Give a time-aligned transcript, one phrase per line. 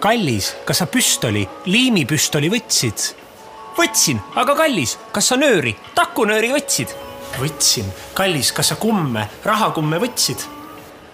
[0.00, 3.14] kallis, kas sa püstoli, liimipüstoli võtsid?
[3.78, 6.94] võtsin, aga kallis, kas sa nööri, takunööri võtsid?
[7.38, 10.46] võtsin, kallis, kas sa kumme, rahakumme võtsid?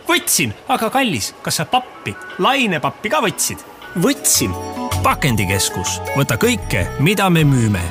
[0.09, 3.64] võtsin, aga kallis, kas sa pappi, lainepappi ka võtsid?
[3.96, 4.55] võtsin.
[5.02, 7.84] pakendikeskus, võta kõike, mida me müüme.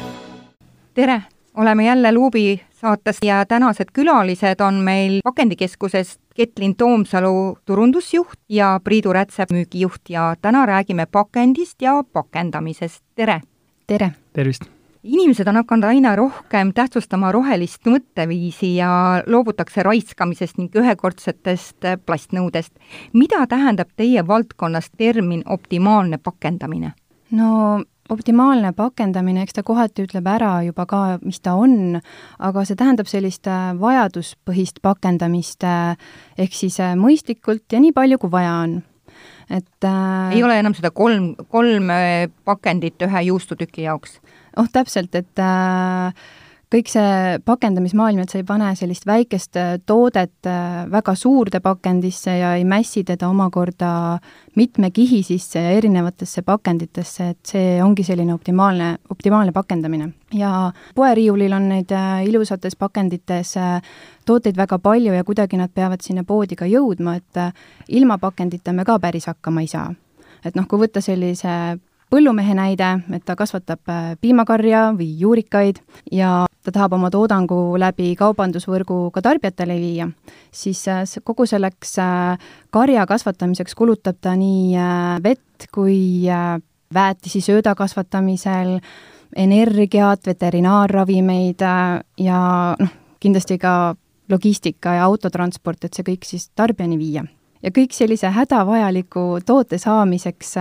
[0.94, 1.24] tere,
[1.58, 9.14] oleme jälle Luubi saates ja tänased külalised on meil pakendikeskusest Ketlin Toomsalu turundusjuht ja Priidu
[9.14, 13.42] Rätsep müügijuht ja täna räägime pakendist ja pakendamisest, tere!
[13.88, 14.12] tere!
[14.34, 14.64] tervist!
[15.04, 22.72] inimesed on hakanud aina rohkem tähtsustama rohelist mõtteviisi ja loobutakse raiskamisest ning ühekordsetest plastnõudest.
[23.14, 26.94] mida tähendab teie valdkonnas termin optimaalne pakendamine?
[27.32, 32.00] no optimaalne pakendamine, eks ta kohati ütleb ära juba ka, mis ta on,
[32.44, 35.96] aga see tähendab sellist äh, vajaduspõhist pakendamist, äh,
[36.38, 38.82] ehk siis äh, mõistlikult ja nii palju, kui vaja on.
[39.50, 44.20] et äh, ei ole enam seda kolm, kolme pakendit ühe juustutüki jaoks?
[44.58, 46.14] oh, täpselt, et äh,
[46.74, 52.34] kõik see pakendamismaailm, et sa ei pane sellist väikest äh, toodet äh, väga suurde pakendisse
[52.40, 53.92] ja ei mässi teda omakorda
[54.58, 60.10] mitme kihi sisse ja erinevatesse pakenditesse, et see ongi selline optimaalne, optimaalne pakendamine.
[60.34, 63.54] ja poeriiulil on neid äh, ilusates pakendites
[64.26, 68.86] tooteid väga palju ja kuidagi nad peavad sinna poodi ka jõudma, et ilma pakendita me
[68.86, 69.94] ka päris hakkama ei saa.
[70.46, 71.78] et noh, kui võtta sellise
[72.14, 73.90] põllumehe näide, et ta kasvatab
[74.22, 75.80] piimakarja või juurikaid
[76.14, 80.08] ja ta tahab oma toodangu läbi kaubandusvõrgu ka tarbijatele viia,
[80.54, 86.30] siis äh, kogu selleks äh, karja kasvatamiseks kulutab ta nii äh, vett kui
[86.94, 88.78] väetisi sööda kasvatamisel,
[89.36, 91.64] energiat, veterinaarravimeid
[92.22, 92.40] ja
[92.80, 93.96] noh, kindlasti ka
[94.30, 97.26] logistika ja autotransport, et see kõik siis tarbijani viia.
[97.64, 100.56] Ja kõik sellise hädavajaliku toote saamiseks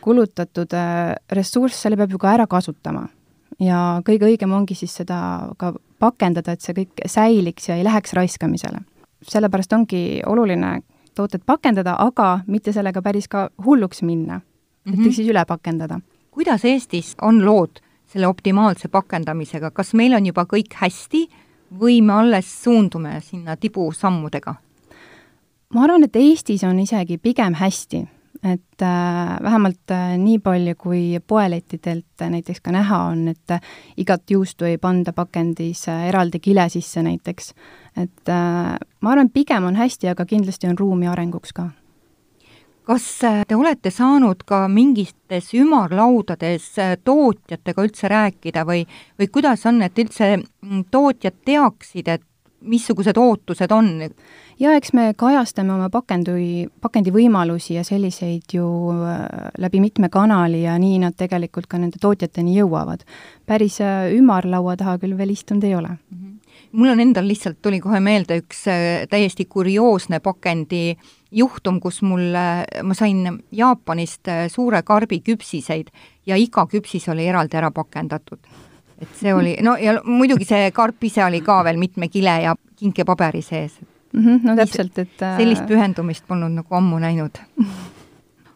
[0.00, 0.76] kulutatud
[1.32, 3.06] ressurss, selle peab ju ka ära kasutama
[3.60, 8.14] ja kõige õigem ongi siis seda ka pakendada, et see kõik säiliks ja ei läheks
[8.16, 8.80] raiskamisele.
[9.28, 10.80] sellepärast ongi oluline
[11.14, 15.06] tooted pakendada, aga mitte sellega päris ka hulluks minna mm, -hmm.
[15.06, 16.00] et siis üle pakendada.
[16.30, 21.28] kuidas Eestis on lood selle optimaalse pakendamisega, kas meil on juba kõik hästi
[21.80, 24.54] või me alles suundume sinna tibusammudega?
[25.74, 28.06] Ma arvan, et Eestis on isegi pigem hästi
[28.42, 33.60] et äh, vähemalt äh, nii palju, kui poelettidelt äh, näiteks ka näha on, et äh,
[34.00, 37.52] igat juustu ei panda pakendis äh, eraldi kile sisse näiteks.
[37.96, 41.68] et äh, ma arvan, pigem on hästi, aga kindlasti on ruumi arenguks ka.
[42.88, 48.86] kas äh, te olete saanud ka mingites ümarlaudades äh, tootjatega üldse rääkida või,
[49.20, 52.24] või kuidas on, et üldse mm, tootjad teaksid, et
[52.60, 53.92] missugused ootused on?
[54.60, 59.22] Ja eks me kajastame oma pakendi võimalusi ja selliseid ju äh,
[59.58, 63.06] läbi mitme kanali ja nii nad tegelikult ka nende tootjateni jõuavad.
[63.46, 66.18] päris äh, ümarlaua taha küll veel istunud ei ole mm.
[66.18, 66.28] -hmm
[66.72, 70.96] mul on endal lihtsalt, tuli kohe meelde üks äh, täiesti kurioosne pakendi
[71.30, 72.30] juhtum, kus mul,
[72.82, 75.90] ma sain Jaapanist suure karbi küpsiseid
[76.26, 78.38] ja iga küpsis oli eraldi ära pakendatud
[79.00, 82.54] et see oli, no ja muidugi see karp ise oli ka veel mitme kile ja
[82.76, 83.72] kinkepaberi sees
[84.12, 84.20] mm.
[84.20, 87.40] -hmm, no täpselt, et äh, sellist pühendumist polnud nagu ammu näinud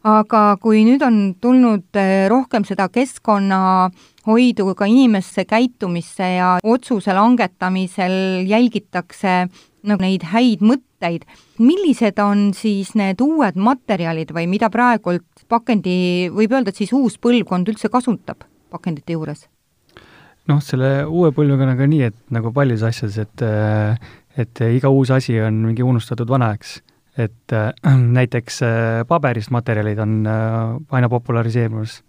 [0.05, 8.45] aga kui nüüd on tulnud äh, rohkem seda keskkonnahoidu ka inimeste käitumisse ja otsuse langetamisel
[8.49, 9.47] jälgitakse
[9.85, 11.25] nagu neid häid mõtteid,
[11.61, 17.19] millised on siis need uued materjalid või mida praegult pakendi, võib öelda, et siis uus
[17.21, 19.49] põlvkond üldse kasutab pakendite juures?
[20.49, 23.45] noh, selle uue põlvkonnaga nii, et nagu paljudes asjades, et
[24.39, 26.79] et iga uus asi on mingi unustatud vana, eks.
[27.17, 27.71] et äh,
[28.19, 32.03] näiteks äh, paberist materjalid on äh, aina populariseerumas.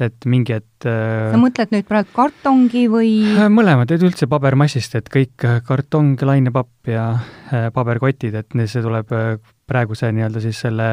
[0.00, 3.10] et mingi, et sa mõtled nüüd praegu kartongi või?
[3.58, 7.06] mõlemad, et üldse pabermassist, et kõik kartong, lainepapp ja
[7.74, 9.12] paberkotid, et see tuleb
[9.70, 10.86] praeguse nii-öelda siis selle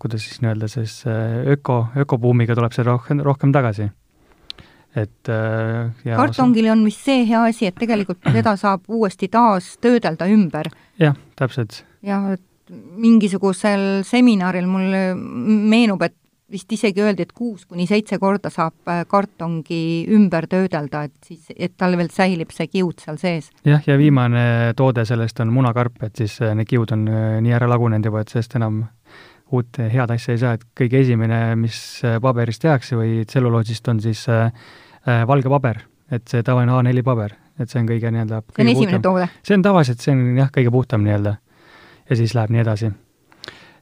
[0.00, 1.02] kuidas siis nii-öelda siis
[1.52, 3.90] öko, ökobuumiga tuleb see rohkem, rohkem tagasi
[4.96, 9.76] et äh, ja kartongil on vist see hea asi, et tegelikult teda saab uuesti taas
[9.82, 10.70] töödelda ümber.
[11.00, 11.84] jah, täpselt.
[12.02, 16.14] jah, et mingisugusel seminaril mulle meenub, et
[16.50, 21.52] vist isegi öeldi, et kuus kuni seitse korda saab äh, kartongi ümber töödelda, et siis,
[21.54, 23.52] et tal veel säilib see kiud seal sees.
[23.66, 27.70] jah, ja viimane toode sellest on munakarp, et siis äh, need kiud on nii ära
[27.70, 28.82] lagunenud juba, et sellest enam
[29.56, 31.76] uut head asja ei saa, et kõige esimene, mis
[32.06, 34.50] äh, paberist tehakse või tselluloosist, on siis äh,
[35.06, 35.82] äh, valge paber,
[36.12, 39.28] et see tavaline A4 paber, et see on kõige nii-öelda see on esimene toode?
[39.46, 41.36] see on tavaliselt, see on jah, kõige puhtam nii-öelda.
[42.10, 42.92] ja siis läheb nii edasi.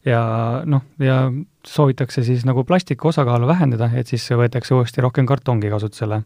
[0.08, 0.22] ja
[0.64, 1.20] noh, ja
[1.66, 6.22] soovitakse siis nagu plastiku osakaalu vähendada, et siis võetakse uuesti rohkem kartongi kasutusele.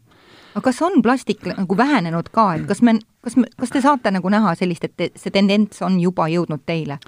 [0.53, 4.11] aga kas on plastik nagu vähenenud ka, et kas me, kas me, kas te saate
[4.13, 6.99] nagu näha sellist, et te, see tendents on juba jõudnud teile?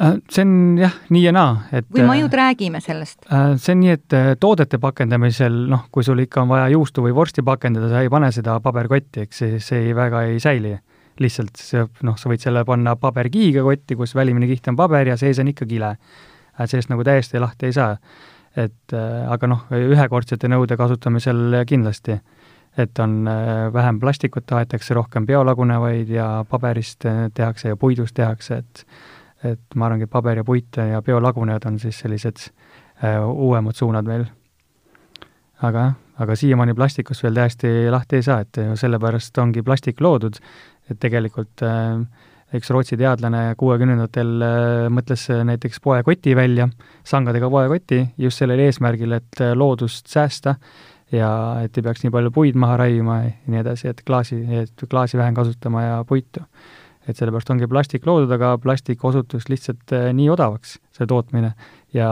[0.00, 3.22] Äh, see on jah, nii ja naa, et või me ainult räägime sellest?
[3.32, 7.04] Äh, see on nii, et äh, toodete pakendamisel, noh, kui sul ikka on vaja juustu
[7.06, 10.74] või vorsti pakendada, sa ei pane seda paberkotti, eks see, see ei, väga ei säili.
[11.16, 15.16] lihtsalt see, noh, sa võid selle panna paberkihiga kotti, kus välimine kiht on paber ja
[15.16, 15.96] sees on ikka kile.
[16.60, 17.96] sellest nagu täiesti lahti ei saa.
[18.56, 18.92] et
[19.28, 22.20] aga noh, ühekordsete nõude kasutamisel kindlasti
[22.76, 23.24] et on
[23.72, 27.04] vähem plastikut, tahetakse rohkem biolagunevaid ja paberist
[27.34, 28.84] tehakse ja puidust tehakse, et
[29.44, 32.48] et ma arvangi, et paber ja puit ja biolagunejad on siis sellised
[33.04, 34.26] äh, uuemad suunad meil.
[35.62, 40.38] aga jah, aga siiamaani plastikust veel täiesti lahti ei saa, et sellepärast ongi plastik loodud,
[40.90, 42.00] et tegelikult äh,
[42.56, 46.68] üks Rootsi teadlane kuuekümnendatel äh, mõtles näiteks poekoti välja,
[47.06, 50.56] sangadega poekoti, just sellel eesmärgil, et äh, loodust säästa
[51.12, 51.30] ja
[51.62, 55.18] et ei peaks nii palju puid maha raiuma ja nii edasi, et klaasi, et klaasi
[55.18, 56.42] vähem kasutama ja puitu
[57.06, 61.52] et sellepärast ongi plastik loodud, aga plastik osutus lihtsalt äh, nii odavaks, see tootmine,
[61.94, 62.08] ja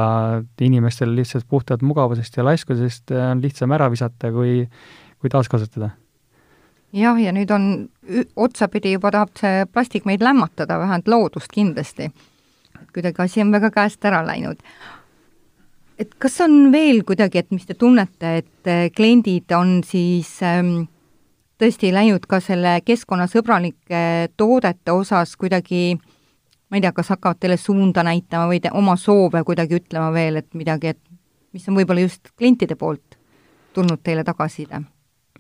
[0.62, 4.64] inimestel lihtsalt puhtalt mugavusest ja laiskusest äh, on lihtsam ära visata, kui,
[5.18, 5.90] kui taaskasutada.
[6.94, 7.68] jah, ja nüüd on
[8.36, 12.10] otsapidi juba tahab see plastik meid lämmatada, vähemalt loodust kindlasti.
[12.94, 14.62] kuidagi asi on väga käest ära läinud.
[15.98, 20.86] et kas on veel kuidagi, et mis te tunnete, et äh, kliendid on siis ähm,
[21.60, 24.02] tõesti läinud ka selle keskkonnasõbralike
[24.36, 25.94] toodete osas kuidagi
[26.70, 30.40] ma ei tea, kas hakkavad teile suunda näitama või te oma soove kuidagi ütlema veel,
[30.40, 31.00] et midagi, et
[31.54, 33.18] mis on võib-olla just klientide poolt
[33.74, 34.82] tulnud teile tagasiside?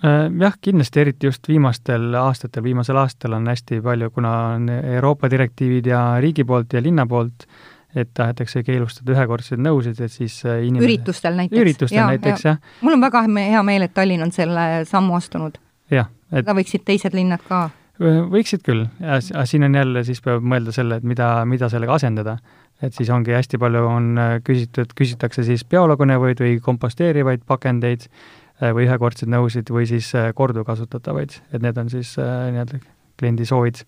[0.04, 5.30] Äh, jah, kindlasti, eriti just viimastel aastatel, viimasel aastal on hästi palju, kuna on Euroopa
[5.30, 7.46] direktiivid ja riigi poolt ja linna poolt,
[7.94, 10.86] et tahetakse keelustada ühekordseid nõusid, et siis äh, inimene...
[10.86, 11.60] üritustel näiteks?
[11.62, 12.62] üritustel ja, näiteks, jah.
[12.82, 15.58] mul on väga hea meel, et Tallinn on selle sammu astunud
[15.92, 16.10] jah.
[16.32, 17.68] seda võiksid teised linnad ka?
[18.00, 22.38] võiksid küll, aga siin on jälle, siis peab mõelda selle, et mida, mida sellega asendada.
[22.82, 28.72] et siis ongi hästi palju on äh, küsitud, küsitakse siis biolagunevaid või komposteerivaid pakendeid äh,
[28.74, 32.80] või ühekordseid nõusid või siis äh, korduvkasutatavaid, et need on siis nii-öelda
[33.16, 33.84] kliendi soovid,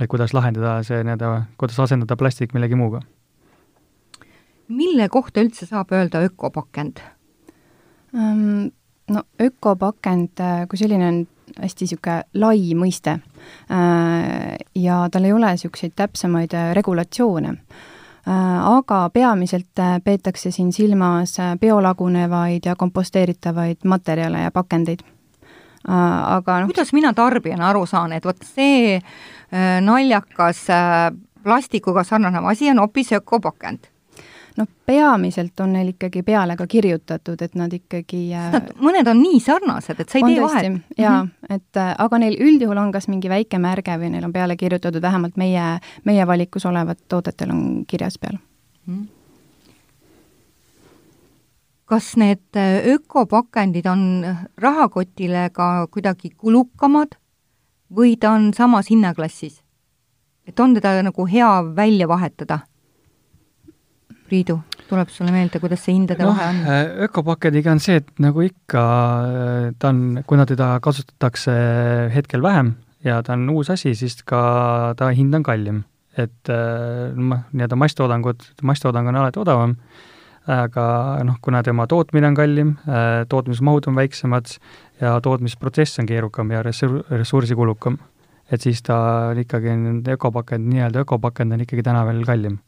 [0.00, 3.02] et kuidas lahendada see nii-öelda, kuidas asendada plastik millegi muuga.
[4.68, 7.04] mille kohta üldse saab öelda ökopakend
[8.14, 8.72] um,?
[9.10, 11.22] No ökopakend kui selline on
[11.60, 13.16] hästi niisugune lai mõiste
[13.70, 17.48] äh, ja tal ei ole niisuguseid täpsemaid äh, regulatsioone.
[17.48, 25.02] Äh, aga peamiselt peetakse siin silmas biolagunevaid ja komposteeritavaid materjale ja pakendeid.
[25.82, 29.00] aga noh kuidas mina tarbijana aru saan, et vot see
[29.82, 30.60] naljakas
[31.42, 33.91] plastikuga sarnanev asi on hoopis ökopakend?
[34.56, 39.22] Noh, peamiselt on neil ikkagi peale ka kirjutatud, et nad ikkagi äh, nad, mõned on
[39.22, 40.78] nii sarnased, et sa ei tee vahet.
[40.98, 41.56] jaa, mhm.
[41.56, 45.02] et äh, aga neil üldjuhul on kas mingi väike märge või neil on peale kirjutatud,
[45.02, 45.66] vähemalt meie,
[46.08, 48.94] meie valikus olevad toodetel on kirjas peal mm.
[48.94, 49.06] -hmm.
[51.86, 54.26] kas need äh, ökopakendid on
[54.56, 57.16] rahakotile ka kuidagi kulukamad
[57.96, 59.62] või ta on samas hinnaklassis?
[60.46, 62.58] et on teda nagu hea välja vahetada
[64.32, 64.54] Priidu,
[64.88, 66.60] tuleb sulle meelde, kuidas see hindade no, vahe on?
[66.64, 68.84] Äh, ökopakendiga on see, et nagu ikka,
[69.28, 71.52] äh, ta on, kuna teda kasutatakse
[72.14, 72.70] hetkel vähem
[73.04, 74.40] ja ta on uus asi, siis ka
[74.96, 75.82] ta hind on kallim.
[76.16, 79.70] et noh, nii-öelda masstoodangud, masstoodang on alati odavam,
[80.44, 80.86] aga
[81.24, 82.74] noh, kuna tema tootmine on kallim,
[83.32, 84.52] tootmismahud on väiksemad
[85.00, 87.96] ja tootmisprotsess on keerukam ja ressur-, ressursikulukam,
[88.52, 88.98] et siis ta
[89.30, 89.78] on ikkagi,
[90.16, 92.60] ökopakend, nii-öelda ökopakend on ikkagi täna veel kallim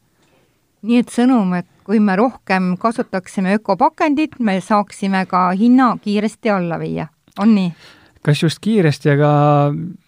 [0.85, 6.79] nii et sõnum, et kui me rohkem kasutaksime ökopakendit, me saaksime ka hinna kiiresti alla
[6.81, 7.75] viia, on nii?
[8.25, 9.31] kas just kiiresti, aga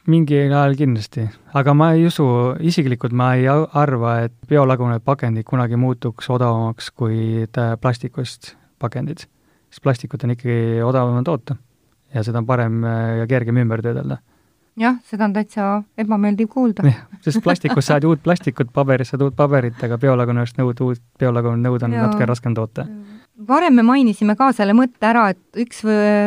[0.08, 1.26] mingil ajal kindlasti.
[1.54, 2.26] aga ma ei usu,
[2.60, 7.44] isiklikult ma ei arva, et biolagunevad pakendid kunagi muutuks odavamaks kui
[7.80, 9.26] plastikust pakendid.
[9.70, 11.56] sest plastikut on ikkagi odavam toota
[12.14, 12.82] ja seda on parem
[13.20, 14.20] ja kergem ümber töödelda
[14.76, 16.86] jah, seda on täitsa ebameeldiv kuulda.
[17.24, 21.86] sest plastikust saad uut plastikut, paberist saad uut paberit, aga biolagunevast nõud, uut biolagunevat nõud
[21.86, 22.06] on ja.
[22.06, 22.86] natuke raskem toota.
[23.48, 25.84] varem me mainisime ka selle mõtte ära, et üks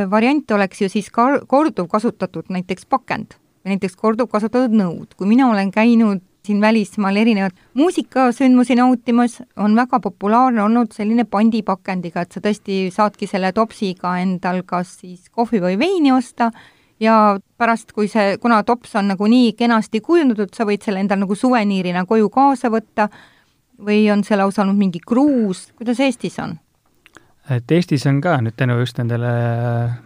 [0.09, 3.37] variant oleks ju siis ka korduvkasutatud näiteks pakend
[3.67, 5.13] näiteks korduvkasutatud nõud.
[5.17, 12.23] kui mina olen käinud siin välismaal erinevaid muusikasündmusi nautimas, on väga populaarne olnud selline pandipakendiga,
[12.23, 16.51] et sa tõesti saadki selle topsiga endal kas siis kohvi või veini osta
[16.99, 21.21] ja pärast, kui see, kuna tops on nagu nii kenasti kujundatud, sa võid selle endal
[21.23, 23.09] nagu suveniirina koju kaasa võtta,
[23.85, 26.57] või on see lausa olnud mingi kruus, kuidas Eestis on?
[27.49, 29.29] et Eestis on ka nüüd tänu just nendele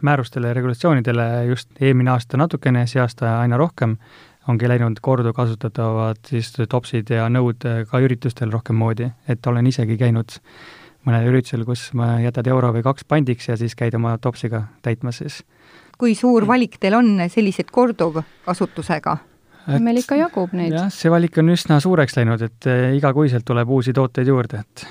[0.02, 3.98] määrustele ja regulatsioonidele just eelmine aasta natukene, see aasta aina rohkem,
[4.48, 10.38] ongi läinud korduvkasutatavad siis topsid ja nõud ka üritustel rohkem moodi, et olen isegi käinud
[11.04, 11.90] mõnel üritusel, kus
[12.24, 15.44] jätad euro või kaks pandiks ja siis käid oma topsiga täitmas siis.
[16.04, 19.18] Kui suur valik teil on selliseid korduvkasutusega?
[19.80, 20.76] meil ikka jagub neid.
[20.76, 22.68] jah, see valik on üsna suureks läinud, et
[22.98, 24.88] igakuiselt tuleb uusi tooteid juurde, et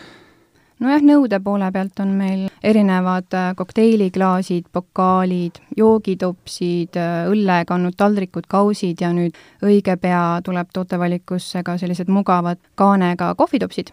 [0.83, 9.03] nojah, nõude poole pealt on meil erinevad äh, kokteiliklaasid, pokaalid, joogitopsid, äh, õllekannud taldrikud, kausid
[9.05, 13.93] ja nüüd õige pea tuleb tootevalikusse ka sellised mugavad kaanega kohvitopsid.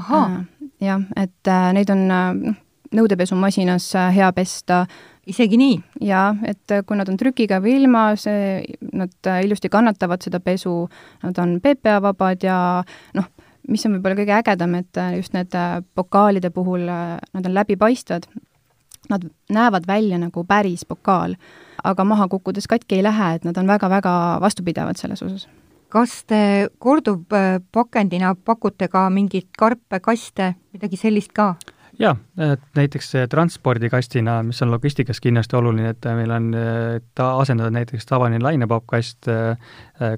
[0.00, 0.26] Äh,
[0.80, 2.58] jah, et neid on noh,
[2.96, 4.84] nõudepesumasinas hea pesta
[5.30, 5.76] isegi nii?
[6.06, 8.60] jaa, et kui nad on trükiga või ilma, see,
[8.92, 10.82] nad ilusti kannatavad seda pesu,
[11.22, 12.58] nad on PPA-vabad ja
[13.14, 13.30] noh,
[13.68, 17.56] mis on võib-olla kõige ägedam, et äh, just need äh, pokaalide puhul, äh, nad on
[17.56, 18.28] läbipaistvad,
[19.10, 21.36] nad näevad välja nagu päris pokaal,
[21.84, 25.48] aga maha kukkudes katki ei lähe, et nad on väga-väga vastupidavad selles osas.
[25.90, 31.54] kas te korduvpakendina pakute ka mingeid karpe, kaste, midagi sellist ka?
[32.00, 36.46] Jaa, et näiteks transpordikastina, mis on logistikas kindlasti oluline, et meil on,
[36.96, 39.28] et asendada näiteks tavaline lainepappkast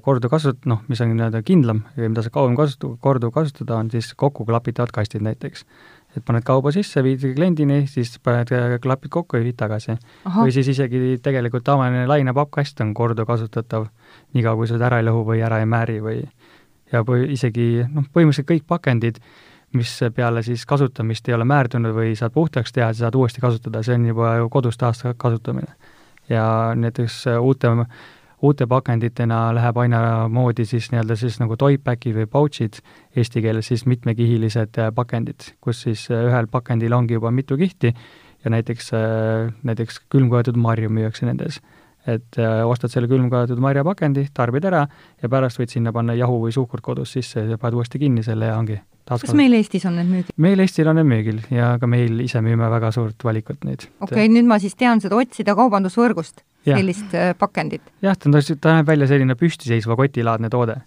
[0.05, 4.47] korduvkasut-, noh, mis on nii-öelda kindlam ja mida saab kauem kasutada, korduvkasutada, on siis kokku
[4.47, 5.65] klapitavad kastid näiteks.
[6.13, 9.97] et paned kauba sisse, viid kliendini, siis paned klapid kokku ja viid tagasi.
[10.35, 13.87] või siis isegi tegelikult tavaline lainepappkast on korduvkasutatav,
[14.33, 16.21] niikaua kui seda ära ei lõhu või ära ei määri või
[16.93, 19.19] ja või isegi noh, põhimõtteliselt kõik pakendid,
[19.73, 23.83] mis peale siis kasutamist ei ole määrdunud või saad puhtaks teha, sa saad uuesti kasutada,
[23.83, 25.73] see on juba ju kodus taaskasutamine.
[26.29, 27.67] ja näiteks uute,
[28.41, 32.79] uute pakenditena läheb aina moodi siis nii-öelda siis nagu toitback'id või pouch'id,
[33.15, 37.93] eesti keeles siis mitmekihilised pakendid, kus siis ühel pakendil ongi juba mitu kihti
[38.43, 38.91] ja näiteks,
[39.63, 41.59] näiteks külmkaetud marju müüakse nendes
[42.07, 44.83] et äh, ostad selle külmkaetud marjapakendi, tarbid ära
[45.21, 48.51] ja pärast võid sinna panna jahu või suhkurt kodus sisse ja paned uuesti kinni selle
[48.51, 50.35] ja ongi taas kas meil Eestis on need müügil?
[50.45, 53.87] meil Eestil on need müügil ja ka meil ise müüme väga suurt valikut neid.
[53.99, 57.15] okei okay,, nüüd ma siis tean seda otsida kaubandusvõrgust, sellist.
[57.15, 57.85] Äh, pakendit?
[58.03, 60.81] jah, ta on, ta näeb välja selline püstiseisva kotilaadne toode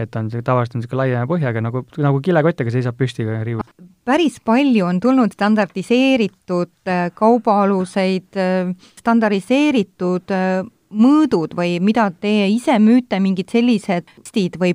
[0.00, 3.62] et on see, tavaliselt on niisugune laiema põhjaga, nagu, nagu kilekott, aga seisab püsti riiul.
[4.08, 12.78] päris palju on tulnud standardiseeritud äh, kaubaaluseid, äh, standardiseeritud äh, mõõdud või mida teie ise
[12.80, 14.74] müüte, mingid sellised stid või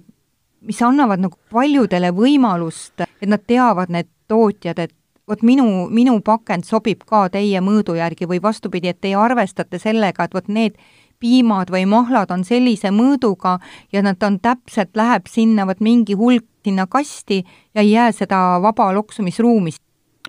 [0.64, 4.94] mis annavad nagu paljudele võimalust, et nad teavad, need tootjad, et
[5.28, 10.28] vot minu, minu pakend sobib ka teie mõõdu järgi või vastupidi, et teie arvestate sellega,
[10.28, 10.78] et vot need
[11.24, 13.58] piimad või mahlad on sellise mõõduga
[13.96, 17.44] ja nad on täpselt, läheb sinna vot mingi hulk sinna kasti
[17.76, 19.76] ja ei jää seda vaba loksumisruumi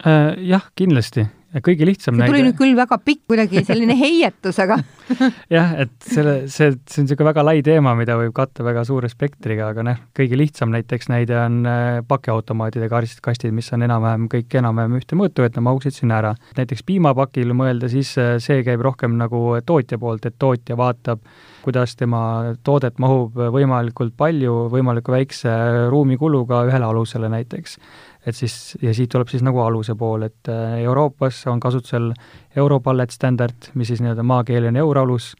[0.06, 0.34] äh,?
[0.38, 1.26] Jah, kindlasti
[1.62, 2.50] kõige lihtsam see tuli näide...
[2.50, 4.78] nüüd küll väga pikk, kuidagi selline heietus, aga
[5.56, 9.10] jah, et selle, see, see on niisugune väga lai teema, mida võib katta väga suure
[9.12, 14.58] spektriga, aga noh, kõige lihtsam näiteks näide on äh, pakiautomaatide kastid, mis on enam-vähem kõik
[14.60, 16.34] enam-vähem ühte mõõtu, et nad mahuksid sinna ära.
[16.58, 21.22] näiteks piimapakil mõelda, siis äh, see käib rohkem nagu tootja poolt, et tootja vaatab,
[21.64, 25.52] kuidas tema toodet mahub võimalikult palju, võimalikult väikse
[25.92, 27.78] ruumikuluga ühele alusele näiteks
[28.26, 32.12] et siis, ja siit tuleb siis nagu aluse pool, et äh, Euroopas on kasutusel
[32.56, 35.32] Europallet standard, mis siis nii-öelda maakeeli on euroalus,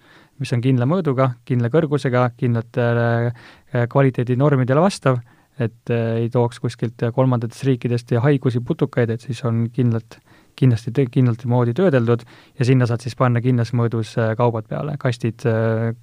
[0.43, 5.21] mis on kindla mõõduga, kindla kõrgusega, kindlatele äh, kvaliteedinormidele vastav,
[5.59, 10.19] et äh, ei tooks kuskilt kolmandatest riikidest haigusi, putukaid, et siis on kindlalt,
[10.59, 12.23] kindlasti kindlalt moodi töödeldud
[12.59, 15.43] ja sinna saad siis panna kindlas mõõdus kaubad peale, kastid,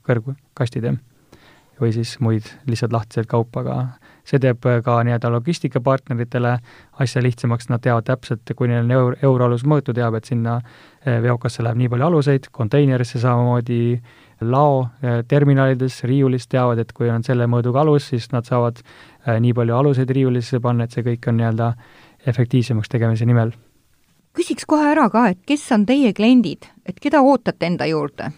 [0.07, 1.00] kõrg, kastid, jah.
[1.81, 3.75] Või siis muid lihtsalt lahtiseid kaupa, aga
[4.27, 6.55] see teeb ka nii-öelda logistikapartneritele
[7.03, 10.59] asja lihtsamaks, nad teavad täpselt, kui neil on eur, euroalus mõõtu, teab, et sinna
[11.05, 13.81] eh, veokasse läheb nii palju aluseid, konteinerisse samamoodi,
[14.41, 18.81] lao eh, terminalides, riiulis teavad, et kui on selle mõõduga alus, siis nad saavad
[19.31, 21.73] nii palju aluseid riiulisse panna, et see kõik on nii-öelda
[22.27, 23.53] efektiivsemaks tegemise nimel.
[24.37, 28.31] küsiks kohe ära ka, et kes on teie kliendid, et keda ootate enda juurde?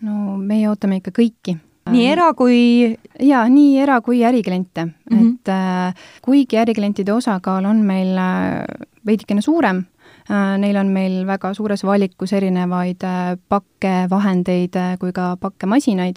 [0.00, 1.58] no meie ootame ikka kõiki
[1.90, 5.32] nii era- kui jaa, nii era- kui ärikliente mm, -hmm.
[5.32, 8.64] et äh, kuigi äriklientide osakaal on meil äh,
[9.06, 9.84] veidikene suurem
[10.30, 16.16] äh,, neil on meil väga suures valikus erinevaid äh, pakkevahendeid kui ka pakkemasinaid,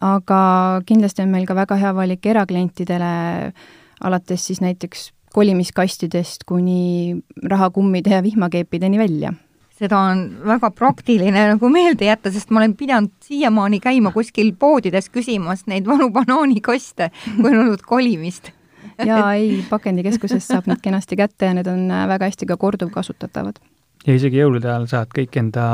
[0.00, 3.52] aga kindlasti on meil ka väga hea valik eraklientidele,
[4.00, 9.32] alates siis näiteks kolimiskastidest kuni rahakummide ja vihmakeepideni välja
[9.76, 15.10] seda on väga praktiline nagu meelde jätta, sest ma olen pidanud siiamaani käima kuskil poodides
[15.12, 18.52] küsimas neid vanu banaanikaste, kui on olnud kolimist.
[19.10, 23.60] jaa, ei, pakendikeskusest saab need kenasti kätte ja need on väga hästi ka korduvkasutatavad
[24.06, 25.66] ja isegi jõulude ajal saad kõik enda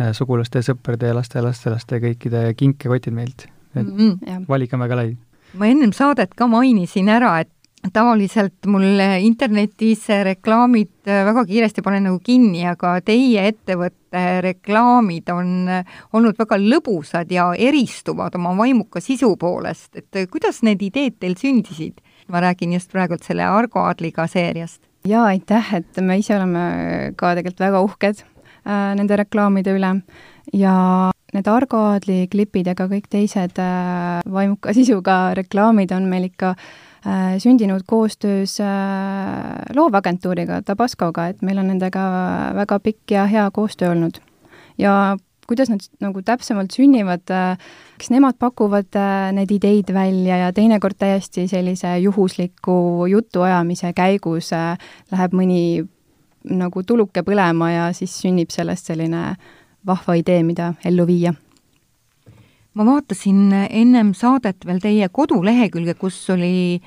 [0.00, 3.46] äh, sugulaste, sõprade ja laste-lastelaste kõikide kinkekotid meilt.
[3.74, 4.44] et mm -hmm.
[4.48, 5.16] valik on väga lai.
[5.54, 7.50] ma ennem saadet ka mainisin ära, et
[7.92, 15.52] tavaliselt mul internetis reklaamid äh, väga kiiresti panen nagu kinni, aga teie ettevõtte reklaamid on
[15.70, 21.38] äh, olnud väga lõbusad ja eristuvad oma vaimuka sisu poolest, et kuidas need ideed teil
[21.38, 22.02] sündisid?
[22.28, 24.82] ma räägin just praegult selle Argo Aadliga seeriast.
[25.08, 26.64] Jaa, aitäh, et me ise oleme
[27.16, 29.94] ka tegelikult väga uhked äh, nende reklaamide üle.
[30.52, 30.74] Ja
[31.32, 36.52] need Argo Aadli klipid ja ka kõik teised äh, vaimuka sisuga reklaamid on meil ikka
[36.52, 36.68] äh,
[37.38, 38.66] sündinud koostöös äh,
[39.76, 42.04] loovagentuuriga Tabascoga, et meil on nendega
[42.58, 44.20] väga pikk ja hea koostöö olnud.
[44.78, 45.16] ja
[45.48, 47.30] kuidas nad nagu täpsemalt sünnivad,
[47.96, 54.76] eks nemad pakuvad äh, need ideid välja ja teinekord täiesti sellise juhusliku jutuajamise käigus äh,
[55.12, 55.62] läheb mõni
[56.48, 59.34] nagu tuluke põlema ja siis sünnib sellest selline
[59.86, 61.32] vahva idee, mida ellu viia
[62.74, 66.80] ma vaatasin ennem saadet veel teie kodulehekülge, kus oli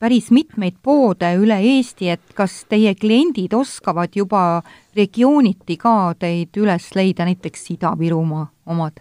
[0.00, 4.62] päris mitmeid poode üle Eesti, et kas teie kliendid oskavad juba
[4.96, 9.00] regiooniti ka teid üles leida, näiteks Ida-Virumaa omad?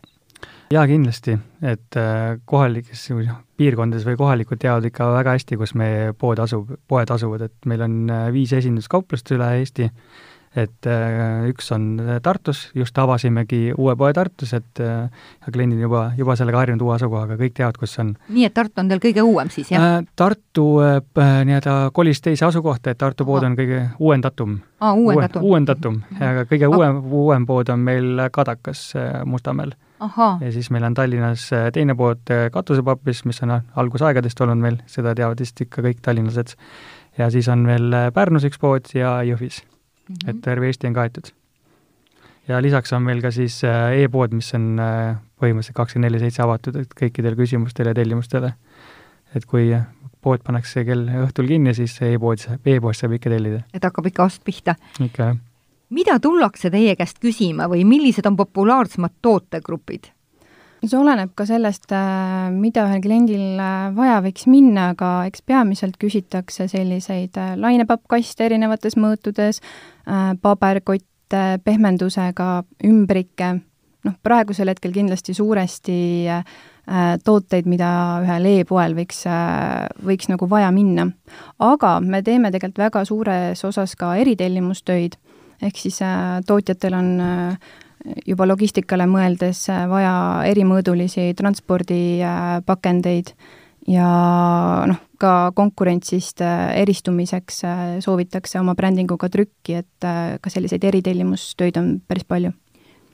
[0.70, 1.34] jaa, kindlasti,
[1.66, 3.08] et äh, kohalikes
[3.58, 7.84] piirkondades või kohalikud teavad ikka väga hästi, kus meie pood asub, poed asuvad, et meil
[7.88, 9.90] on äh, viis esinduskauplust üle Eesti
[10.58, 15.10] et äh, üks on Tartus, just avasimegi uue poe Tartus, et äh,
[15.46, 18.16] kliendid on juba, juba sellega harjunud uue asukohaga, kõik teavad, kus on.
[18.34, 20.08] nii et Tartu on teil kõige uuem siis, jah äh,?
[20.20, 20.98] Tartu äh,
[21.46, 24.58] nii-öelda kolis teise asukohta, et Tartu pood on kõige uuendatum.
[24.80, 25.52] aa, uuendatum Uue,.
[25.54, 29.76] uuendatum, aga kõige uuem, uuem pood on meil Kadakas äh, Mustamäel.
[30.42, 35.14] ja siis meil on Tallinnas äh, teine pood Katusepapis, mis on algusaegadest olnud meil, seda
[35.14, 36.58] teavad vist ikka kõik tallinlased.
[37.18, 39.62] ja siis on veel Pärnus üks pood ja Jõhvis
[40.10, 40.30] mm, -hmm.
[40.30, 41.32] et terve Eesti on kaetud.
[42.48, 46.42] ja lisaks on meil ka siis äh, e-pood, mis on äh, põhimõtteliselt kakskümmend neli seitse
[46.44, 48.54] avatud kõikidele küsimustele ja tellimustele.
[49.36, 49.76] et kui
[50.22, 53.64] pood pannakse kell õhtul kinni, siis e-pood, e-poest saab ikka tellida.
[53.74, 54.76] et hakkab ikka ost pihta?
[55.00, 55.38] ikka, jah.
[55.90, 60.12] mida tullakse teie käest küsima või millised on populaarsemad tootegrupid?
[60.88, 65.98] See oleneb ka sellest, äh, mida ühel kliendil äh, vaja võiks minna, aga eks peamiselt
[66.00, 69.62] küsitakse selliseid äh, lainepappkaste erinevates mõõtudes,
[70.42, 72.48] paberkotte, pehmendusega,
[72.88, 73.52] ümbrikke,
[74.08, 75.98] noh, praegusel hetkel kindlasti suuresti
[77.22, 77.90] tooteid, mida
[78.24, 79.20] ühel e-poel võiks,
[80.02, 81.06] võiks nagu vaja minna.
[81.62, 85.20] aga me teeme tegelikult väga suures osas ka eritellimustöid,
[85.62, 86.02] ehk siis
[86.50, 87.78] tootjatel on äh,
[88.28, 90.14] juba logistikale mõeldes äh, vaja
[90.50, 93.34] erimõõdulisi transpordipakendeid
[93.90, 94.10] ja
[94.90, 100.10] noh, ka konkurentsist äh, eristumiseks äh, soovitakse oma brändinguga trükki, et
[100.42, 102.56] ka selliseid eritellimustöid on päris palju.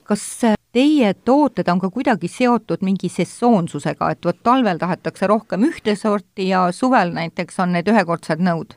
[0.06, 0.22] kas
[0.70, 6.48] teie tooted on ka kuidagi seotud mingi sesoonsusega, et vot talvel tahetakse rohkem ühte sorti
[6.52, 8.76] ja suvel näiteks on need ühekordsed nõud?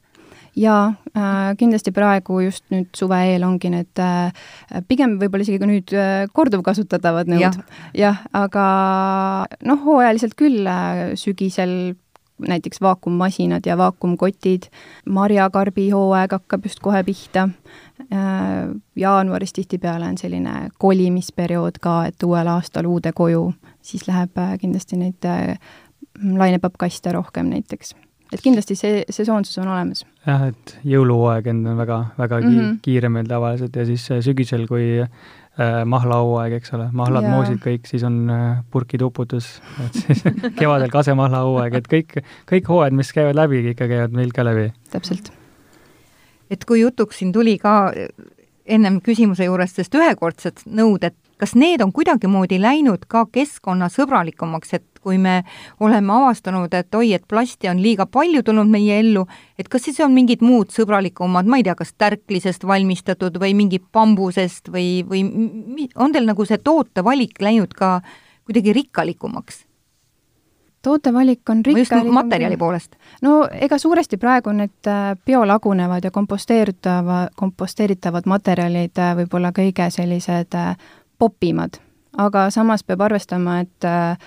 [0.60, 0.84] Jaa
[1.15, 4.34] äh,, kindlasti praegu just nüüd suve eel ongi need äh,
[4.89, 7.52] pigem võib-olla isegi ka nüüd äh, korduvkasutatavad nõud ja.,
[7.98, 8.67] jah, aga
[9.65, 11.95] noh, hooajaliselt küll äh, sügisel
[12.39, 14.69] näiteks vaakummasinad ja vaakumkotid,
[15.12, 17.50] marjakarbi hooaeg hakkab just kohe pihta
[18.12, 23.50] äh,, jaanuaris tihtipeale on selline kolimisperiood ka, et uuel aastal uude koju,
[23.82, 25.56] siis läheb äh, kindlasti neid äh,
[26.19, 27.95] lainepappkaste rohkem näiteks
[28.34, 30.06] et kindlasti see sesoonsus on olemas.
[30.30, 32.80] Jah, et jõuluhooaeg on väga, väga mm -hmm.
[32.86, 38.04] kiire meil tavaliselt ja siis sügisel, kui äh, mahlahooaeg, eks ole, mahlad, moosid, kõik, siis
[38.08, 40.24] on äh, purkide uputus, et siis
[40.60, 42.20] kevadel kasemahlahooaeg, et kõik,
[42.52, 44.72] kõik hooajad, mis käivad läbi, ikka käivad meil ka läbi.
[44.92, 45.32] täpselt.
[46.50, 47.94] et kui jutuks siin tuli ka
[48.65, 55.17] ennem küsimuse juures sellest ühekordsed nõuded, kas need on kuidagimoodi läinud ka keskkonnasõbralikumaks, et kui
[55.17, 55.43] me
[55.80, 59.25] oleme avastanud, et oi, et plasti on liiga palju tulnud meie ellu,
[59.60, 63.80] et kas siis on mingid muud sõbralikumad, ma ei tea, kas tärklisest valmistatud või mingi
[63.80, 67.99] bambusest või, või on teil nagu see tootevalik läinud ka
[68.49, 69.65] kuidagi rikkalikumaks?
[70.82, 71.97] tootevalik on rikkalikum.
[71.97, 72.95] just materjali poolest.
[73.21, 80.56] no ega suuresti praegu need äh, biolagunevad ja komposteeritava, komposteeritavad materjalid äh, võib-olla kõige sellised
[80.56, 80.75] äh,
[81.20, 81.80] popimad,
[82.18, 84.18] aga samas peab arvestama, et äh,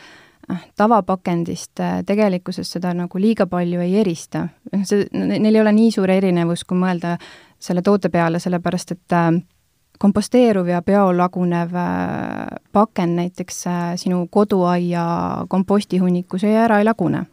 [0.77, 4.49] tavapakendist äh, tegelikkuses seda nagu liiga palju ei erista.
[4.85, 7.17] see, neil ei ole nii suur erinevus, kui mõelda
[7.63, 9.31] selle toote peale, sellepärast et äh,
[10.03, 13.65] komposteeruv ja biolagunev äh, pakend näiteks
[14.03, 15.05] sinu koduaia
[15.49, 17.27] kompostihunnikus ei ära ei lagune.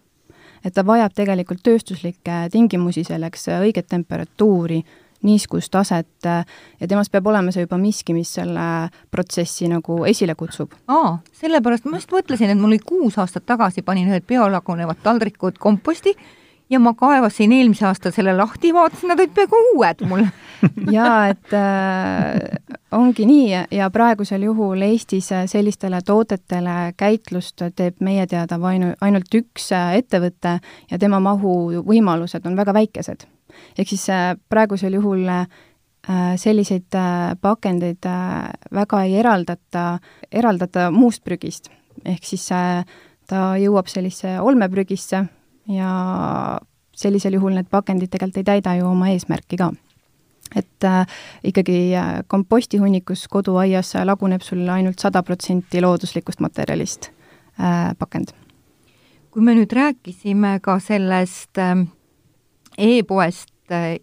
[0.64, 4.82] et ta vajab tegelikult tööstuslikke tingimusi selleks, õiget temperatuuri,
[5.24, 10.76] niiskust, taset ja temast peab olema see juba miski, mis selle protsessi nagu esile kutsub.
[10.88, 15.60] aa, sellepärast ma just mõtlesin, et mul oli kuus aastat tagasi, panin ühed biolagunevad taldrikud
[15.60, 16.16] komposti
[16.70, 20.26] ja ma kaevasin eelmise aasta selle lahti, vaatasin, nad olid peaaegu uued mul
[20.98, 28.60] jaa, et äh, ongi nii ja praegusel juhul Eestis sellistele toodetele käitlust teeb meie teada
[28.72, 30.60] ainu, ainult üks äh, ettevõte
[30.92, 33.28] ja tema mahu võimalused on väga väikesed.
[33.78, 35.48] Ehk siis äh, praegusel juhul äh,
[36.38, 38.06] selliseid äh, pakendeid
[38.74, 40.00] väga ei eraldata,
[40.32, 41.70] eraldata muust prügist.
[42.06, 42.48] ehk siis
[43.30, 45.26] ta jõuab sellisesse olmeprügisse
[45.70, 45.92] ja
[47.00, 49.72] sellisel juhul need pakendid tegelikult ei täida ju oma eesmärki ka.
[50.56, 51.06] et äh,
[51.44, 51.94] ikkagi
[52.28, 57.12] kompostihunnikus koduaias laguneb sul ainult sada protsenti looduslikust materjalist
[57.60, 58.34] äh, pakend.
[59.32, 61.86] kui me nüüd rääkisime ka sellest äh,
[62.80, 63.96] e-poest äh,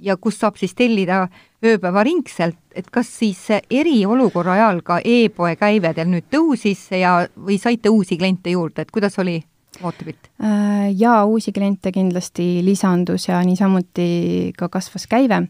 [0.00, 1.26] ja kust saab siis tellida
[1.64, 7.90] ööpäevaringselt, et kas siis eriolukorra ajal ka e-poe käive teil nüüd tõusis ja, või saite
[7.90, 9.40] uusi kliente juurde, et kuidas oli
[9.82, 10.30] vaatepilt?
[10.42, 15.40] Äh, jaa, uusi kliente kindlasti lisandus ja niisamuti ka kasvas käive,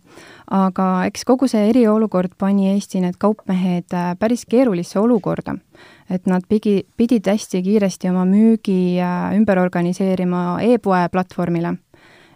[0.54, 5.58] aga eks kogu see eriolukord pani Eesti need kaupmehed äh, päris keerulisse olukorda.
[6.10, 8.96] et nad pidi, pidid hästi kiiresti oma müügi
[9.36, 11.74] ümber organiseerima e-poe platvormile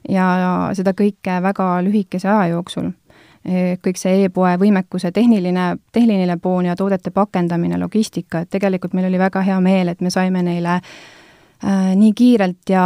[0.09, 2.91] ja seda kõike väga lühikese aja jooksul
[3.83, 9.19] kõik see e-poe võimekuse tehniline, tehniline pool ja toodete pakendamine, logistika, et tegelikult meil oli
[9.19, 10.77] väga hea meel, et me saime neile
[11.67, 12.85] Äh, nii kiirelt ja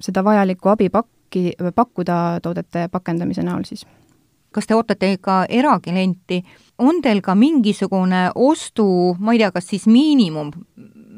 [0.00, 3.84] seda vajalikku abi pakki, pakkuda toodete pakendamise näol siis.
[4.54, 6.38] kas te ootate ka eraklienti,
[6.78, 8.86] on teil ka mingisugune ostu,
[9.18, 10.52] ma ei tea, kas siis miinimum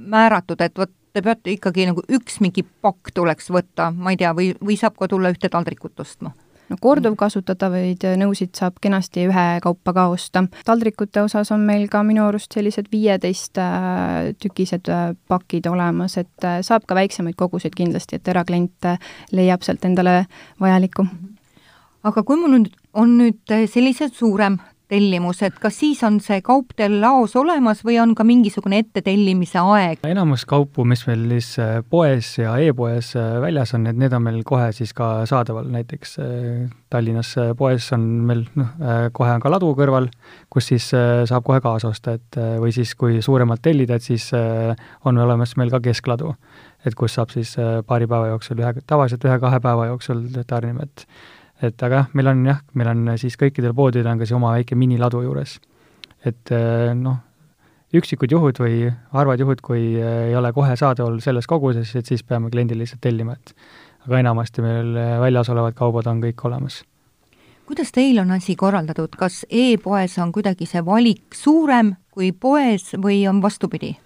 [0.09, 4.35] määratud, et vot te peate ikkagi nagu üks mingi pakk tuleks võtta, ma ei tea,
[4.37, 6.35] või, või saab ka tulla ühte taldrikut ostma?
[6.67, 10.45] no korduvkasutatavaid nõusid saab kenasti ühekaupa ka osta.
[10.67, 16.45] taldrikute osas on meil ka minu arust sellised viieteist äh, tükised äh, pakid olemas, et
[16.45, 18.91] äh, saab ka väiksemaid koguseid kindlasti, et eraklient
[19.33, 20.25] leiab sealt endale
[20.61, 21.07] vajalikku.
[22.03, 24.59] aga kui mul nüüd on nüüd sellised suurem
[24.91, 29.59] tellimus, et kas siis on see kaup teil laos olemas või on ka mingisugune ettetellimise
[29.61, 30.05] aeg?
[30.07, 34.25] enamus kaupu, mis meil siis äh, poes ja e-poes äh, väljas on, et need on
[34.25, 38.69] meil kohe siis ka saadaval, näiteks äh, Tallinnas poes on meil noh,
[39.17, 40.07] kohe on ka ladu kõrval,
[40.53, 44.29] kus siis saab kohe kaasa osta, et või siis kui suuremalt tellida, et siis
[45.05, 46.37] on olemas meil ka keskladu.
[46.87, 51.07] et kus saab siis paari päeva jooksul ühe, tavaliselt ühe-kahe päeva jooksul tarnime, et
[51.63, 54.53] et aga jah, meil on jah, meil on siis kõikidel poodidel on ka see oma
[54.57, 55.59] väike miniladu juures.
[56.27, 57.21] et eh, noh,
[57.95, 62.25] üksikud juhud või harvad juhud, kui eh, ei ole kohe saadaval selles koguses, et siis
[62.27, 63.55] peame kliendile lihtsalt tellima, et
[64.07, 66.83] aga enamasti meil eh, väljas olevad kaubad on kõik olemas.
[67.67, 73.25] kuidas teil on asi korraldatud, kas e-poes on kuidagi see valik suurem kui poes või
[73.29, 73.97] on vastupidi?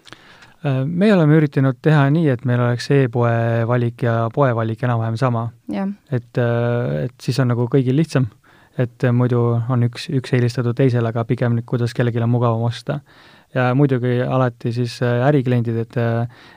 [0.65, 5.17] Äh, me oleme üritanud teha nii, et meil oleks e-poe valik ja poe valik enam-vähem
[5.17, 5.49] sama.
[6.11, 8.27] et, äh, et siis on nagu kõigil lihtsam,
[8.77, 12.99] et muidu on üks, üks eelistatud teisele, aga pigem kuidas kellelgi on mugavam osta.
[13.53, 15.97] ja muidugi alati siis äh, ärikliendid, et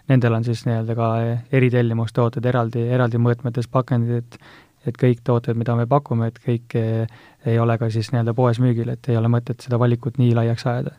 [0.08, 1.08] nendel on siis nii-öelda ka
[1.50, 4.38] eritellimustooted eraldi, eraldi mõõtmetes pakendid, et
[4.84, 8.92] et kõik tooted, mida me pakume, et kõik ei ole ka siis nii-öelda poes müügil,
[8.92, 10.92] et ei ole mõtet seda valikut nii laiaks ajada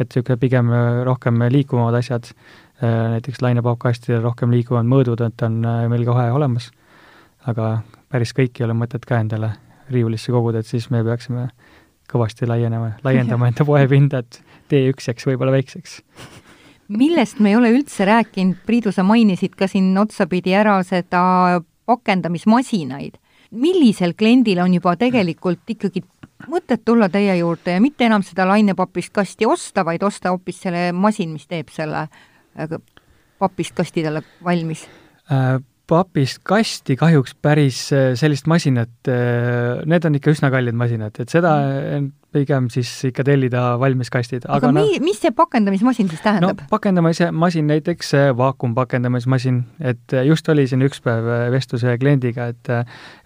[0.00, 2.30] et niisugune pigem äh, rohkem liikuvamad asjad,
[2.80, 6.70] äh, näiteks lainepaukastidel rohkem liikuvad mõõdud, et on äh, meil kohe olemas,
[7.50, 9.52] aga päris kõiki ei ole mõtet ka endale
[9.90, 11.48] riiulisse koguda, et siis me peaksime
[12.10, 16.00] kõvasti laienema, laiendama enda poepinda, et T1 jääks võib-olla väikseks.
[16.88, 23.18] millest me ei ole üldse rääkinud, Priidu, sa mainisid ka siin otsapidi ära seda pakendamismasinaid.
[23.50, 26.02] millisel kliendil on juba tegelikult ikkagi
[26.48, 30.90] mõtet tulla teie juurde ja mitte enam seda lainepapist kasti osta, vaid osta hoopis selle
[30.92, 32.78] masin, mis teeb selle äh,
[33.38, 34.86] papist kasti talle valmis
[35.32, 35.58] äh,?
[35.90, 38.92] papist kasti kahjuks päris äh, sellist masinat,
[39.90, 44.44] need on ikka üsna kallid masinad, et seda mm pigem siis ikka tellida valmis kastid.
[44.46, 46.62] aga, aga mi-, mis see pakendamismasin siis tähendab?
[46.62, 49.62] no pakendamise masin, näiteks vaakumpakendamismasin,
[49.92, 52.72] et just oli siin üks päev vestlus ühe kliendiga, et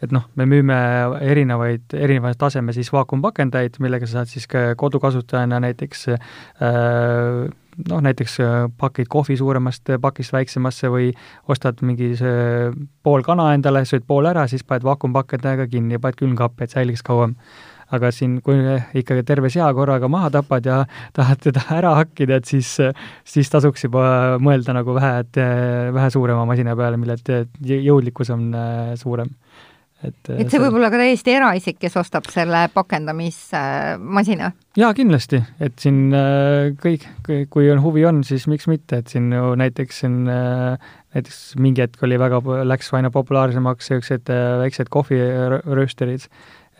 [0.04, 0.78] et noh, me müüme
[1.20, 6.18] erinevaid, erineva taseme siis vaakumpakendajaid, millega sa saad siis ka kodukasutajana näiteks äh,
[7.88, 8.38] noh, näiteks
[8.78, 11.12] pakid kohvi suuremast pakist väiksemasse või
[11.50, 12.12] ostad mingi
[13.02, 17.04] pool kana endale, sööd pool ära, siis paned vaakumpakendajaga kinni ja paned külmkappi, et säiliks
[17.06, 17.36] kauem
[17.94, 18.58] aga siin, kui
[19.00, 20.80] ikkagi terve sea korraga maha tapad ja
[21.16, 22.74] tahad teda ära hakkida, et siis,
[23.28, 24.04] siis tasuks juba
[24.42, 25.40] mõelda nagu vähe, et
[25.94, 27.18] vähe suurema masina peale, mille
[27.60, 28.50] jõudlikkus on
[29.00, 29.32] suurem.
[30.04, 34.50] Et et see võib olla ka täiesti eraisik, kes ostab selle pakendamismasina?
[34.76, 36.12] jaa, kindlasti, et siin
[36.82, 40.18] kõik, kui on huvi on, siis miks mitte, et siin ju näiteks siin
[41.14, 44.30] näiteks mingi hetk oli väga, läks aina populaarsemaks niisugused
[44.60, 46.26] väiksed kohviröösterid,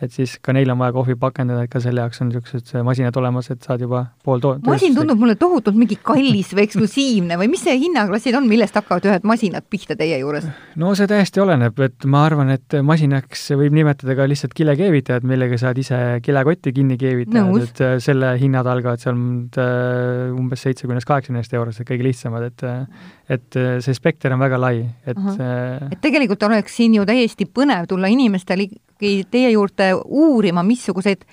[0.03, 3.15] et siis ka neil on vaja kohvi pakendada, et ka selle jaoks on niisugused masinad
[3.19, 4.57] olemas, et saad juba pool to-.
[4.65, 9.07] masin tundub mulle tohutult mingi kallis või eksklusiivne või mis see hinnaklassid on, millest hakkavad
[9.07, 10.47] ühed masinad pihta teie juures?
[10.81, 15.59] no see täiesti oleneb, et ma arvan, et masinaks võib nimetada ka lihtsalt kilekeevitajat, millega
[15.61, 21.55] saad ise kilekotti kinni keevitada, et äh, selle hinnad algavad seal äh, umbes seitsmekümnest, kaheksakümnest
[21.55, 25.87] eurost, et kõige lihtsamad, et äh, et see spekter on väga lai, et -huh.
[25.89, 31.25] et tegelikult oleks siin ju täiesti põnev tulla inimestel ikkagi teie juurde uurima, missuguseid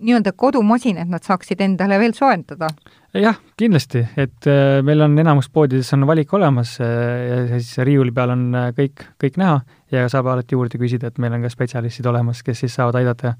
[0.00, 2.70] nii-öelda kodumasinaid nad saaksid endale veel soetada?
[3.14, 6.86] jah, kindlasti, et äh, meil on enamus poodides on valik olemas äh,
[7.26, 11.18] ja siis riiuli peal on äh, kõik, kõik näha ja saab alati juurde küsida, et
[11.18, 13.34] meil on ka spetsialistid olemas, kes siis saavad aidata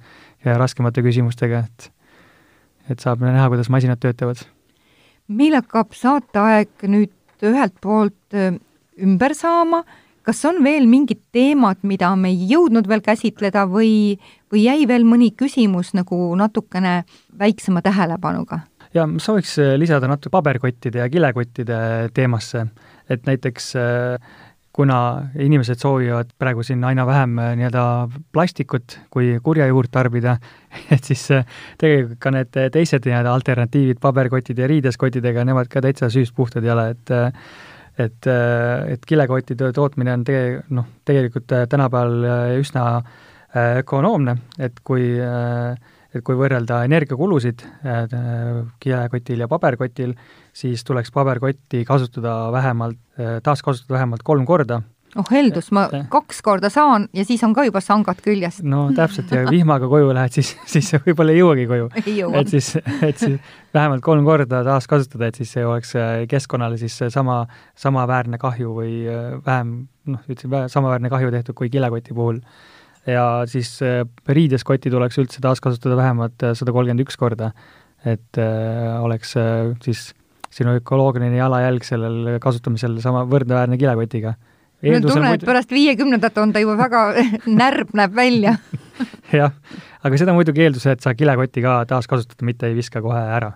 [0.44, 1.90] raskemate küsimustega, et
[2.90, 4.42] et saab näha, kuidas masinad töötavad.
[5.28, 8.36] meil hakkab saateaeg nüüd ühelt poolt
[9.00, 9.84] ümber saama,
[10.26, 14.18] kas on veel mingid teemad, mida me ei jõudnud veel käsitleda või,
[14.52, 17.02] või jäi veel mõni küsimus nagu natukene
[17.38, 18.64] väiksema tähelepanuga?
[18.94, 22.66] ja ma sooviks lisada natuke paberkottide ja kilekottide teemasse,
[23.10, 23.74] et näiteks
[24.72, 24.96] kuna
[25.38, 27.84] inimesed soovivad praegu siin aina vähem nii-öelda
[28.32, 30.36] plastikut kui kurja juurt tarbida,
[30.94, 31.26] et siis
[31.78, 36.74] tegelikult ka need teised nii-öelda alternatiivid, paberkotid ja riideskottidega, nemad ka täitsa süüst puhtad ei
[36.74, 37.14] ole, et
[38.00, 38.28] et,
[38.94, 42.84] et kilekottide tootmine on tege-, noh, tegelikult tänapäeval üsna
[43.80, 45.16] ökonoomne, et kui
[46.10, 47.62] et kui võrrelda energiakulusid
[48.82, 50.16] kilekotil ja paberkotil,
[50.50, 52.98] siis tuleks paberkotti kasutada vähemalt,
[53.46, 54.80] taaskasutada vähemalt kolm korda
[55.18, 58.60] oh heldus, ma kaks korda saan ja siis on ka juba sangad küljes.
[58.62, 61.88] no täpselt ja vihmaga koju lähed, siis, siis võib-olla ei jõuagi koju.
[62.40, 62.72] et siis,
[63.06, 67.42] et siis vähemalt kolm korda taaskasutada, et siis see oleks äh, keskkonnale siis sama,
[67.78, 69.74] samaväärne kahju või äh, vähem,
[70.10, 72.40] noh, ütleme, samaväärne kahju tehtud kui kilekoti puhul.
[73.08, 77.50] ja siis äh, riideskotti tuleks üldse taaskasutada vähemalt sada kolmkümmend üks korda,
[78.06, 80.12] et äh, oleks äh, siis
[80.50, 84.34] sinu ökoloogiline jalajälg sellel kasutamisel sama võrdväärne kilekotiga
[84.82, 87.04] mul on tunne, et pärast viiekümnendat on ta juba väga
[87.62, 88.56] närb näeb välja
[89.40, 89.54] jah,
[90.02, 93.52] aga seda muidugi eeldusel, et sa kilekoti ka taaskasutada, mitte ei viska kohe ära.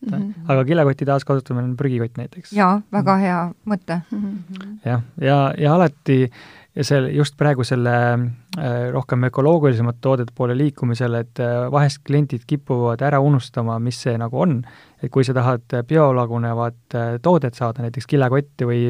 [0.00, 0.46] Mm -hmm.
[0.48, 2.52] aga kilekoti taaskasutamine on prügikott näiteks.
[2.56, 4.00] jaa, väga hea mõte
[4.88, 6.32] jah, ja, ja alati
[6.76, 12.46] ja see just praegu selle äh, rohkem ökoloogilisemate toodete poole liikumisel, et äh, vahest kliendid
[12.46, 14.62] kipuvad ära unustama, mis see nagu on.
[15.00, 18.80] et kui sa tahad biolagunevat äh, toodet saada, näiteks kilekotti või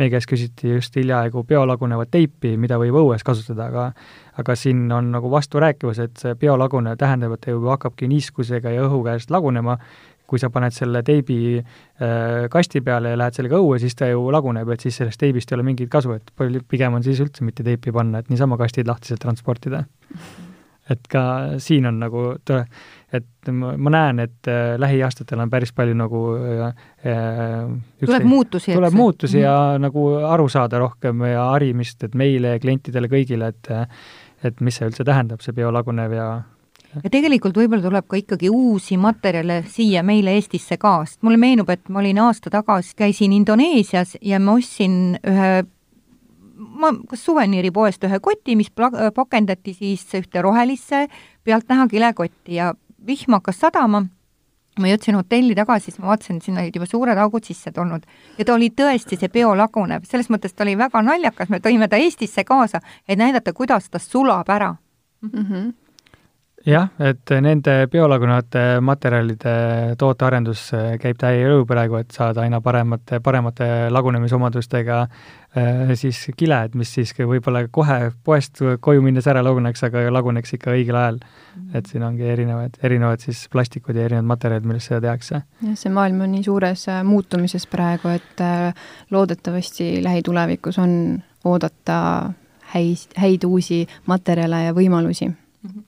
[0.00, 3.90] meie käest küsiti just hiljaaegu biolagunevat teipi, mida võib õues kasutada, aga
[4.38, 8.84] aga siin on nagu vasturääkivus, et see biolagunev tähendab, et ta juba hakkabki niiskusega ja
[8.86, 9.78] õhu käest lagunema
[10.28, 14.26] kui sa paned selle teibi äh, kasti peale ja lähed sellega õue, siis ta ju
[14.34, 17.46] laguneb, et siis sellest teibist ei ole mingit kasu, et palju, pigem on siis üldse
[17.46, 19.86] mitte teipi panna, et niisama kastid lahtiselt transportida.
[20.88, 21.22] et ka
[21.60, 22.20] siin on nagu
[23.12, 28.72] et ma, ma näen, et äh, lähiaastatel on päris palju nagu äh, äh tuleb muutusi,
[28.72, 29.82] tuleb muutusi ja mm -hmm.
[29.88, 33.68] nagu aru saada rohkem ja harimist, et meile klientidele kõigile, et
[34.44, 36.28] et mis see üldse tähendab, see biolagunev ja
[36.94, 41.68] ja tegelikult võib-olla tuleb ka ikkagi uusi materjale siia meile Eestisse ka, sest mulle meenub,
[41.70, 45.50] et ma olin aasta tagasi, käisin Indoneesias ja ma ostsin ühe
[46.58, 51.06] ma kas suveniiripoest ühe koti, mis pla-, pakendati siis ühte rohelisse
[51.46, 52.72] pealtnäha kilekotti ja
[53.06, 54.02] vihm hakkas sadama,
[54.78, 58.06] ma jõudsin hotelli tagasi, siis ma vaatasin, et sinna olid juba suured augud sisse tulnud.
[58.38, 62.00] Ja ta oli tõesti see biolagunev, selles mõttes ta oli väga naljakas, me tõime ta
[62.00, 64.74] Eestisse kaasa, et näidata, kuidas ta sulab ära.
[65.22, 65.44] Mm.
[65.44, 65.76] -hmm
[66.68, 69.54] jah, et nende biolagunevate materjalide
[70.00, 76.76] tootearendus äh, käib täie jõu praegu, et saada aina paremate, paremate lagunemisomadustega äh, siis kiled,
[76.78, 81.20] mis siis võib-olla kohe poest koju minnes ära laguneks, aga laguneks ikka õigel ajal.
[81.22, 81.76] -hmm.
[81.78, 85.42] et siin ongi erinevad, erinevad siis plastikud ja erinevad materjalid, millest seda tehakse.
[85.62, 88.44] jah, see maailm on nii suures äh, muutumises praegu, et
[89.10, 92.30] loodetavasti lähitulevikus on oodata
[92.74, 95.32] häid, häid uusi materjale ja võimalusi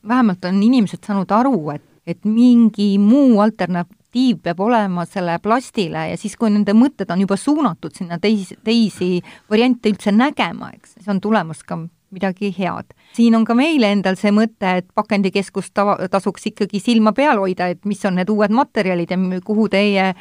[0.09, 6.19] vähemalt on inimesed saanud aru, et, et mingi muu alternatiiv peab olema selle plastile ja
[6.19, 9.13] siis, kui nende mõtted on juba suunatud sinna teisi, teisi
[9.51, 11.79] variante üldse nägema, eks, siis on tulemas ka
[12.11, 12.95] midagi head.
[13.15, 17.71] siin on ka meil endal see mõte, et pakendikeskust tava, tasuks ikkagi silma peal hoida,
[17.71, 20.15] et mis on need uued materjalid ja kuhu teie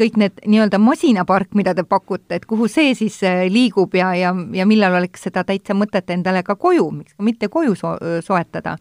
[0.00, 4.32] kõik need nii-öelda masinapark, mida te pakute, et kuhu see siis äh, liigub ja, ja,
[4.56, 8.78] ja millal oleks seda täitsa mõtet endale ka koju, miks ka mitte koju so soetada.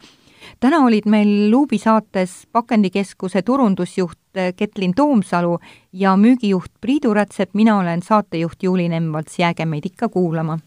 [0.60, 5.60] Täna olid meil Luubi saates Pakendikeskuse turundusjuht äh, Ketlin Toomsalu
[5.94, 10.60] ja müügijuht Priidu Rätsep, mina olen saatejuht Juuli Nemvalts, jääge meid ikka kuulama.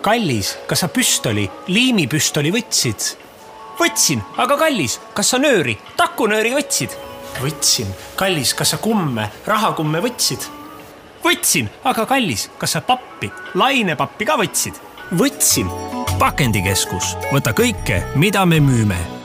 [0.00, 3.16] kallis, kas sa püstoli, liimipüstoli võtsid?
[3.80, 6.96] võtsin, aga kallis, kas sa nööri, takunööri võtsid?
[7.42, 7.86] võtsin.
[8.16, 10.48] kallis, kas sa kumme, rahakumme võtsid?
[11.24, 14.80] võtsin, aga kallis, kas sa pappi, lainepappi ka võtsid?
[15.12, 15.68] võtsin.
[16.18, 19.15] pakendikeskus, võta kõike, mida me müüme